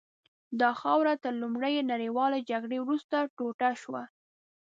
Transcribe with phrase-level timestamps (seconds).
[0.61, 4.03] دا خاوره تر لومړۍ نړیوالې جګړې وروسته ټوټه شوه.